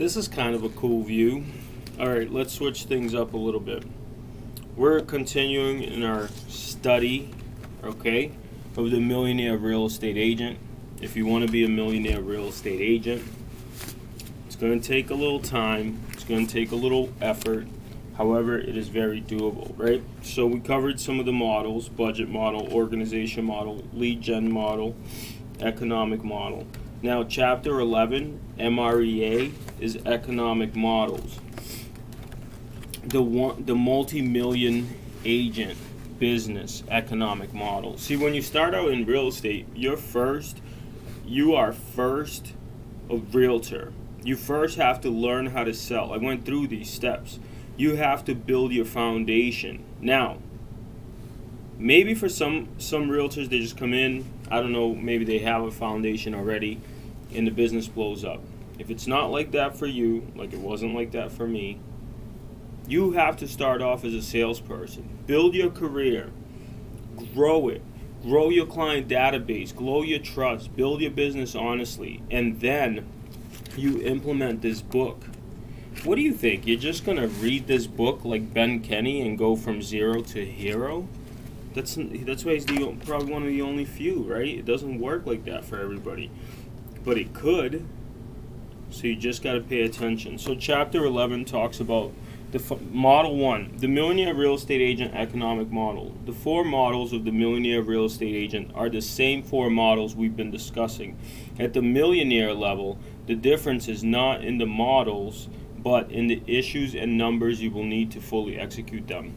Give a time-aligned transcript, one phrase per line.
[0.00, 1.44] This is kind of a cool view.
[1.98, 3.84] All right, let's switch things up a little bit.
[4.74, 7.34] We're continuing in our study,
[7.84, 8.32] okay,
[8.78, 10.58] of the millionaire real estate agent.
[11.02, 13.22] If you want to be a millionaire real estate agent,
[14.46, 17.66] it's going to take a little time, it's going to take a little effort.
[18.16, 20.02] However, it is very doable, right?
[20.22, 24.96] So we covered some of the models budget model, organization model, lead gen model,
[25.60, 26.66] economic model.
[27.02, 31.40] Now, chapter 11, MREA, is economic models.
[33.02, 35.78] The one, the multi-million agent
[36.18, 37.96] business economic model.
[37.96, 40.60] See, when you start out in real estate, you're first,
[41.24, 42.52] you are first
[43.08, 43.94] a realtor.
[44.22, 46.12] You first have to learn how to sell.
[46.12, 47.38] I went through these steps.
[47.78, 49.82] You have to build your foundation.
[50.02, 50.36] Now,
[51.78, 55.62] maybe for some some realtors they just come in, I don't know, maybe they have
[55.62, 56.80] a foundation already
[57.34, 58.40] and the business blows up.
[58.78, 61.80] If it's not like that for you, like it wasn't like that for me,
[62.88, 65.18] you have to start off as a salesperson.
[65.26, 66.30] Build your career,
[67.34, 67.82] grow it,
[68.22, 73.06] grow your client database, grow your trust, build your business honestly, and then
[73.76, 75.24] you implement this book.
[76.04, 76.66] What do you think?
[76.66, 81.06] You're just gonna read this book like Ben Kinney and go from zero to hero?
[81.74, 84.48] That's that's why he's the probably one of the only few, right?
[84.48, 86.30] It doesn't work like that for everybody
[87.04, 87.86] but it could.
[88.90, 90.38] So you just got to pay attention.
[90.38, 92.12] So chapter 11 talks about
[92.50, 96.12] the model 1, the millionaire real estate agent economic model.
[96.26, 100.36] The four models of the millionaire real estate agent are the same four models we've
[100.36, 101.16] been discussing.
[101.60, 105.48] At the millionaire level, the difference is not in the models,
[105.78, 109.34] but in the issues and numbers you will need to fully execute them.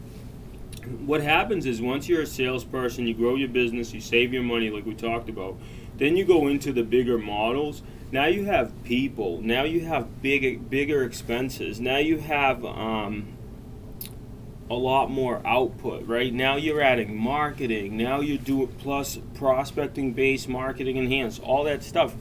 [1.06, 4.70] What happens is once you're a salesperson, you grow your business, you save your money
[4.72, 5.56] like we talked about
[5.98, 7.82] then you go into the bigger models.
[8.12, 9.42] Now you have people.
[9.42, 11.80] Now you have big, bigger expenses.
[11.80, 13.28] Now you have um,
[14.70, 16.06] a lot more output.
[16.08, 17.98] Right now you're adding marketing.
[17.98, 22.16] Now you do it plus prospecting based marketing enhanced all that stuff.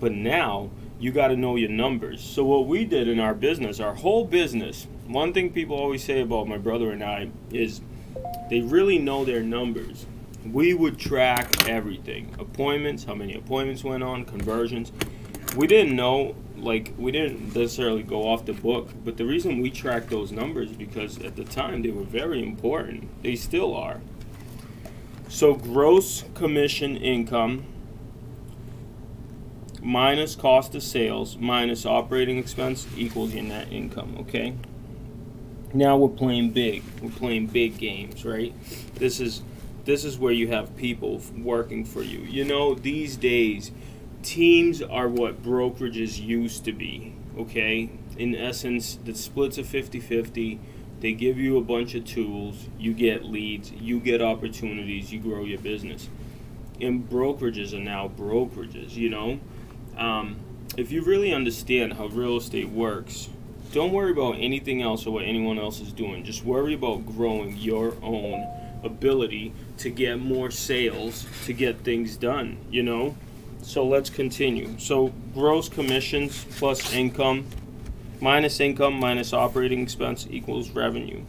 [0.00, 0.70] But now
[1.00, 2.22] you got to know your numbers.
[2.22, 4.86] So what we did in our business, our whole business.
[5.06, 7.80] One thing people always say about my brother and I is
[8.50, 10.06] they really know their numbers
[10.44, 12.34] we would track everything.
[12.38, 14.92] Appointments how many appointments went on conversions.
[15.56, 19.70] We didn't know like we didn't necessarily go off the book but the reason we
[19.70, 23.22] tracked those numbers because at the time they were very important.
[23.22, 24.00] They still are.
[25.28, 27.64] So gross commission income
[29.80, 34.54] minus cost of sales minus operating expense equals your net income okay?
[35.74, 36.82] Now we're playing big.
[37.02, 38.52] We're playing big games right?
[38.94, 39.42] This is
[39.88, 42.18] this is where you have people working for you.
[42.18, 43.72] You know, these days,
[44.22, 47.88] teams are what brokerages used to be, okay?
[48.18, 50.60] In essence, the splits are 50 50.
[51.00, 55.44] They give you a bunch of tools, you get leads, you get opportunities, you grow
[55.44, 56.10] your business.
[56.82, 59.40] And brokerages are now brokerages, you know?
[59.96, 60.36] Um,
[60.76, 63.30] if you really understand how real estate works,
[63.72, 66.24] don't worry about anything else or what anyone else is doing.
[66.24, 68.46] Just worry about growing your own
[68.82, 73.16] ability to get more sales to get things done, you know?
[73.62, 74.78] So let's continue.
[74.78, 77.46] So gross commissions plus income
[78.20, 81.22] minus income minus operating expense equals revenue.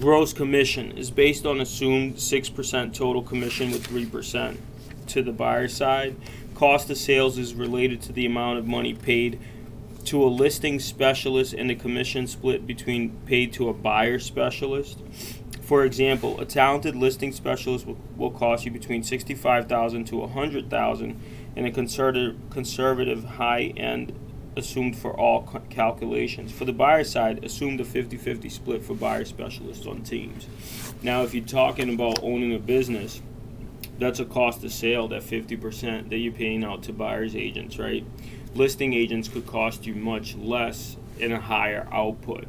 [0.00, 4.56] Gross commission is based on assumed 6% total commission with 3%
[5.08, 6.16] to the buyer side.
[6.54, 9.38] Cost of sales is related to the amount of money paid
[10.04, 14.98] to a listing specialist and the commission split between paid to a buyer specialist.
[15.62, 21.20] For example, a talented listing specialist will, will cost you between 65,000 to 100,000,
[21.54, 24.12] and a conservative, conservative high end
[24.56, 26.52] assumed for all calculations.
[26.52, 30.46] For the buyer side, assume the 50 50 split for buyer specialists on teams.
[31.02, 33.22] Now, if you're talking about owning a business,
[33.98, 38.04] that's a cost of sale, that 50% that you're paying out to buyer's agents, right?
[38.54, 42.46] Listing agents could cost you much less and a higher output.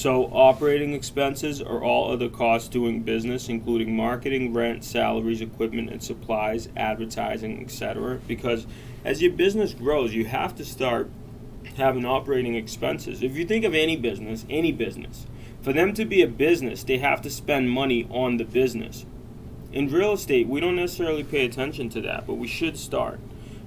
[0.00, 6.00] So, operating expenses are all other costs doing business, including marketing, rent, salaries, equipment and
[6.00, 8.20] supplies, advertising, etc.
[8.28, 8.68] Because
[9.04, 11.10] as your business grows, you have to start
[11.76, 13.24] having operating expenses.
[13.24, 15.26] If you think of any business, any business,
[15.62, 19.04] for them to be a business, they have to spend money on the business.
[19.72, 23.18] In real estate, we don't necessarily pay attention to that, but we should start.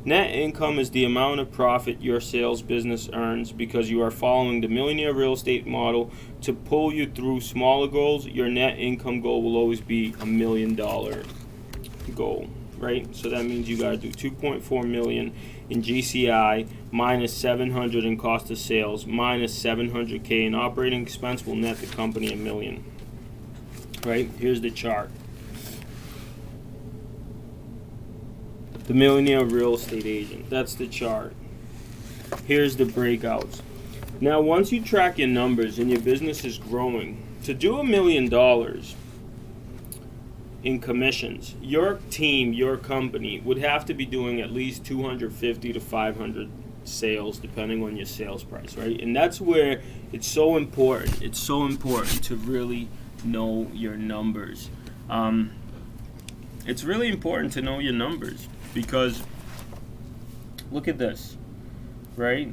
[0.03, 4.61] Net income is the amount of profit your sales business earns because you are following
[4.61, 6.11] the millionaire real estate model
[6.41, 8.25] to pull you through smaller goals.
[8.25, 11.21] Your net income goal will always be a million dollar
[12.15, 12.49] goal,
[12.79, 13.15] right?
[13.15, 15.35] So that means you got to do 2.4 million
[15.69, 21.77] in GCI minus 700 in cost of sales minus 700k in operating expense will net
[21.77, 22.83] the company a million.
[24.03, 24.31] Right?
[24.39, 25.11] Here's the chart.
[28.87, 30.49] The millionaire real estate agent.
[30.49, 31.33] That's the chart.
[32.45, 33.61] Here's the breakouts.
[34.19, 38.29] Now, once you track your numbers and your business is growing, to do a million
[38.29, 38.95] dollars,
[40.63, 41.55] in commissions.
[41.61, 46.49] Your team, your company would have to be doing at least 250 to 500
[46.83, 48.99] sales depending on your sales price, right?
[49.01, 49.81] And that's where
[50.11, 51.21] it's so important.
[51.21, 52.89] It's so important to really
[53.23, 54.69] know your numbers.
[55.09, 55.51] Um,
[56.65, 59.23] it's really important to know your numbers because
[60.71, 61.37] look at this,
[62.15, 62.49] right?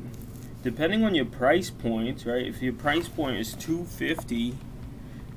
[0.63, 2.47] Depending on your price point, right?
[2.47, 4.57] If your price point is 250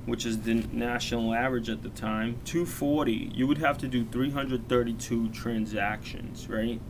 [0.05, 5.29] which is the national average at the time, 240, you would have to do 332
[5.29, 6.81] transactions, right?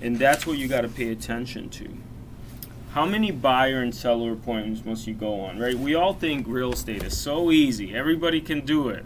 [0.00, 1.88] And that's what you got to pay attention to.
[2.92, 5.76] How many buyer and seller appointments must you go on, right?
[5.76, 7.94] We all think real estate is so easy.
[7.94, 9.04] Everybody can do it.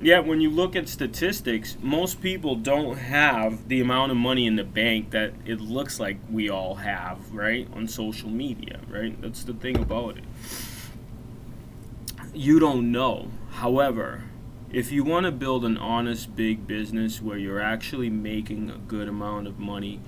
[0.00, 4.56] Yet when you look at statistics, most people don't have the amount of money in
[4.56, 7.66] the bank that it looks like we all have, right?
[7.72, 9.20] On social media, right?
[9.20, 10.24] That's the thing about it
[12.36, 13.28] you don't know.
[13.52, 14.24] However,
[14.70, 19.08] if you want to build an honest big business where you're actually making a good
[19.08, 20.00] amount of money,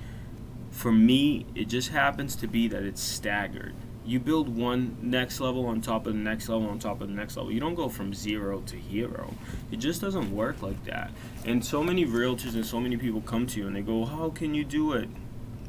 [0.71, 3.75] for me, it just happens to be that it's staggered.
[4.09, 7.15] You build one next level on top of the next level on top of the
[7.15, 7.53] next level.
[7.53, 9.35] You don't go from zero to hero.
[9.71, 11.11] It just doesn't work like that.
[11.45, 14.31] And so many realtors and so many people come to you and they go, How
[14.31, 15.11] can you do it?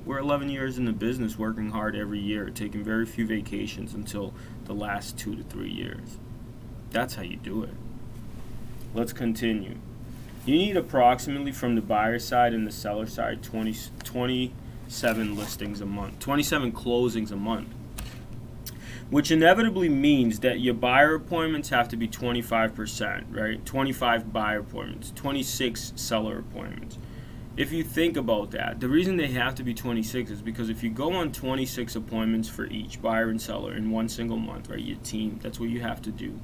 [0.06, 4.34] We're 11 years in the business, working hard every year, taking very few vacations until
[4.64, 6.18] the last two to three years.
[6.92, 7.74] That's how you do it.
[8.94, 9.76] Let's continue.
[10.46, 13.76] You need approximately from the buyer side and the seller side 20,
[14.06, 17.68] 27 listings a month, 27 closings a month.
[19.10, 23.66] Which inevitably means that your buyer appointments have to be 25%, right?
[23.66, 27.00] 25 buyer appointments, 26 seller appointments.
[27.58, 30.84] If you think about that, the reason they have to be 26 is because if
[30.84, 34.80] you go on 26 appointments for each buyer and seller in one single month, right,
[34.80, 36.40] your team, that's what you have to do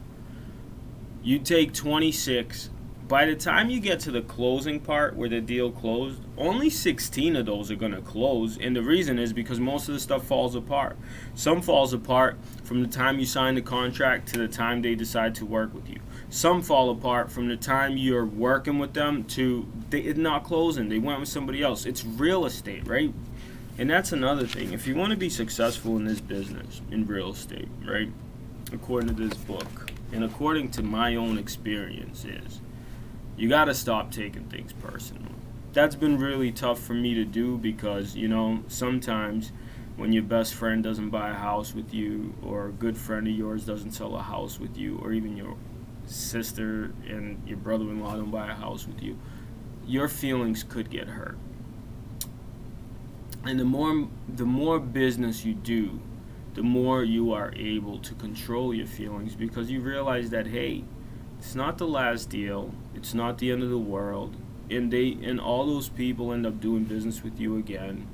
[1.25, 2.69] you take 26
[3.07, 7.36] by the time you get to the closing part where the deal closed, only 16
[7.36, 8.57] of those are going to close.
[8.57, 10.98] And the reason is because most of the stuff falls apart.
[11.36, 15.36] Some falls apart from the time you sign the contract to the time they decide
[15.36, 16.00] to work with you.
[16.30, 20.90] Some fall apart from the time you're working with them to they not closing.
[20.90, 21.86] They went with somebody else.
[21.86, 23.13] It's real estate, right?
[23.78, 24.74] And that's another thing.
[24.74, 28.10] If you want to be successful in this business, in real estate, right?
[28.72, 32.62] According to this book, and according to my own experiences,
[33.37, 35.31] you got to stop taking things personal.
[35.73, 39.51] That's been really tough for me to do because, you know, sometimes
[39.97, 43.33] when your best friend doesn't buy a house with you, or a good friend of
[43.33, 45.55] yours doesn't sell a house with you, or even your
[46.05, 49.17] sister and your brother in law don't buy a house with you,
[49.85, 51.37] your feelings could get hurt.
[53.43, 55.99] And the more the more business you do,
[56.55, 60.83] the more you are able to control your feelings because you realize that hey,
[61.39, 64.35] it's not the last deal, it's not the end of the world,
[64.69, 68.07] and they and all those people end up doing business with you again.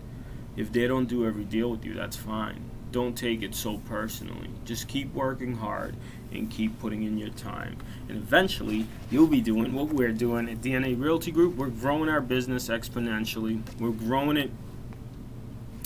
[0.56, 2.69] If they don't do every deal with you, that's fine.
[2.92, 4.49] Don't take it so personally.
[4.66, 5.95] Just keep working hard
[6.33, 7.78] and keep putting in your time.
[8.09, 11.56] And eventually, you'll be doing what we're doing at DNA Realty Group.
[11.56, 13.61] We're growing our business exponentially.
[13.80, 14.51] We're growing it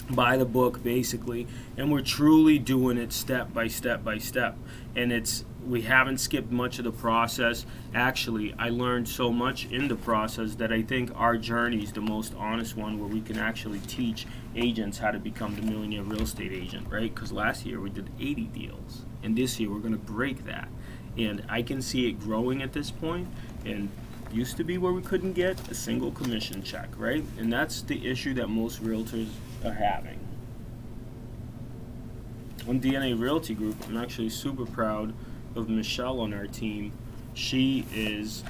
[0.09, 4.55] by the book basically and we're truly doing it step by step by step
[4.95, 9.87] and it's we haven't skipped much of the process actually i learned so much in
[9.87, 13.37] the process that i think our journey is the most honest one where we can
[13.37, 17.79] actually teach agents how to become the millionaire real estate agent right because last year
[17.79, 20.67] we did 80 deals and this year we're going to break that
[21.17, 23.27] and i can see it growing at this point.
[23.27, 23.27] point
[23.65, 23.89] and
[24.31, 28.07] used to be where we couldn't get a single commission check right and that's the
[28.07, 29.27] issue that most realtors
[29.63, 30.19] are having.
[32.67, 35.13] On DNA Realty Group, I'm actually super proud
[35.55, 36.91] of Michelle on our team.
[37.33, 38.43] She is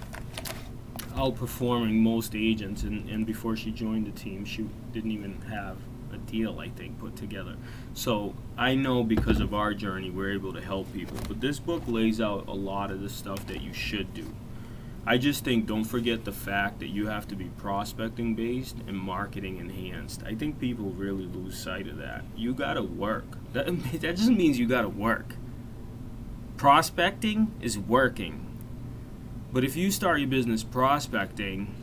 [1.13, 5.77] outperforming most agents, and, and before she joined the team, she didn't even have
[6.13, 7.55] a deal, I think, put together.
[7.93, 11.17] So I know because of our journey, we're able to help people.
[11.27, 14.33] But this book lays out a lot of the stuff that you should do.
[15.07, 18.97] I just think don't forget the fact that you have to be prospecting based and
[18.97, 20.23] marketing enhanced.
[20.25, 22.23] I think people really lose sight of that.
[22.35, 23.25] You got to work.
[23.53, 23.67] That,
[24.01, 25.35] that just means you got to work.
[26.57, 28.45] Prospecting is working.
[29.51, 31.75] But if you start your business prospecting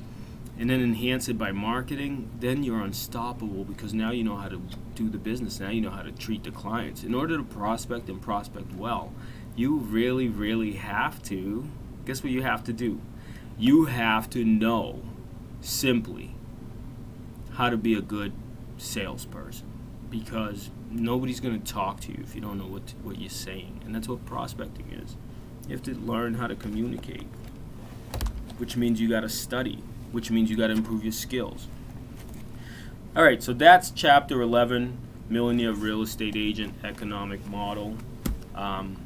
[0.59, 4.63] and then enhance it by marketing, then you're unstoppable because now you know how to
[4.95, 5.61] do the business.
[5.61, 7.05] Now you know how to treat the clients.
[7.05, 9.13] In order to prospect and prospect well,
[9.55, 11.69] you really, really have to.
[12.07, 12.99] Guess what you have to do?
[13.59, 15.03] You have to know
[15.61, 16.35] simply
[17.53, 18.33] how to be a good
[18.79, 19.72] salesperson
[20.13, 23.81] because nobody's going to talk to you if you don't know what, what you're saying.
[23.85, 25.17] And that's what prospecting is.
[25.67, 27.27] You have to learn how to communicate,
[28.59, 31.67] which means you got to study, which means you got to improve your skills.
[33.17, 34.99] All right, so that's chapter 11
[35.31, 37.97] Millionaire Real Estate Agent Economic Model.
[38.55, 38.99] Um,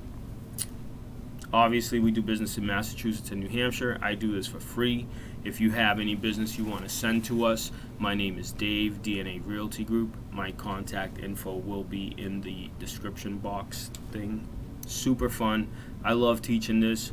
[1.52, 3.98] obviously, we do business in Massachusetts and New Hampshire.
[4.02, 5.06] I do this for free.
[5.46, 9.00] If you have any business you want to send to us, my name is Dave,
[9.00, 10.16] DNA Realty Group.
[10.32, 14.48] My contact info will be in the description box thing.
[14.88, 15.68] Super fun.
[16.02, 17.12] I love teaching this.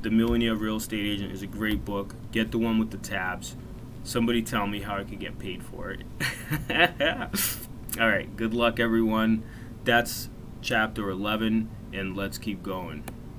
[0.00, 2.14] The Millionaire Real Estate Agent is a great book.
[2.32, 3.54] Get the one with the tabs.
[4.02, 6.04] Somebody tell me how I could get paid for it.
[8.00, 9.44] All right, good luck, everyone.
[9.84, 10.30] That's
[10.62, 13.04] chapter 11, and let's keep going.